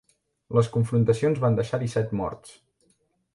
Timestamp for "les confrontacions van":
0.59-1.59